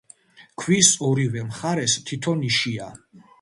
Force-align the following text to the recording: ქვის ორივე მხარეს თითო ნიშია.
ქვის 0.61 0.89
ორივე 1.09 1.43
მხარეს 1.51 1.99
თითო 2.09 2.35
ნიშია. 2.41 2.89